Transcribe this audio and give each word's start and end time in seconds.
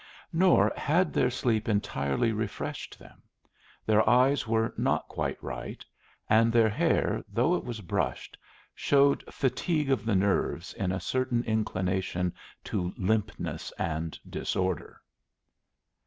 Nor 0.33 0.73
had 0.75 1.13
their 1.13 1.29
sleep 1.29 1.69
entirely 1.69 2.31
refreshed 2.31 2.97
them. 2.97 3.21
Their 3.85 4.09
eyes 4.09 4.47
were 4.47 4.73
not 4.75 5.07
quite 5.07 5.37
right, 5.43 5.85
and 6.27 6.51
their 6.51 6.69
hair, 6.69 7.23
though 7.31 7.53
it 7.53 7.63
was 7.63 7.81
brushed, 7.81 8.35
showed 8.73 9.23
fatigue 9.31 9.91
of 9.91 10.03
the 10.03 10.15
nerves 10.15 10.73
in 10.73 10.91
a 10.91 10.99
certain 10.99 11.43
inclination 11.43 12.33
to 12.63 12.91
limpness 12.97 13.71
and 13.77 14.17
disorder. 14.27 15.01